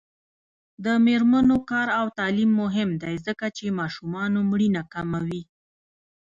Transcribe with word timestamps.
د 0.85 0.87
میرمنو 1.05 1.57
کار 1.71 1.87
او 1.99 2.05
تعلیم 2.19 2.51
مهم 2.61 2.89
دی 3.03 3.15
ځکه 3.27 3.45
چې 3.57 3.75
ماشومانو 3.79 4.39
مړینه 4.49 4.81
کموي. 4.93 5.43